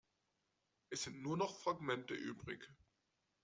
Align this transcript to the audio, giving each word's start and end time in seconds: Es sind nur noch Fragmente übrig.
Es 0.89 1.03
sind 1.03 1.21
nur 1.21 1.37
noch 1.37 1.59
Fragmente 1.59 2.15
übrig. 2.15 2.67